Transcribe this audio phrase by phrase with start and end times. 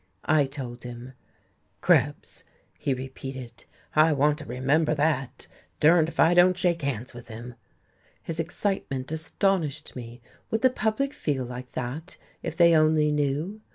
[0.25, 1.13] I told him.
[1.79, 2.43] "Krebs,"
[2.79, 3.65] he repeated.
[3.95, 5.45] "I want to remember that.
[5.79, 7.53] Durned if I don't shake hands with him."
[8.23, 10.19] His excitement astonished me.
[10.49, 13.61] Would the public feel like that, if they only knew?...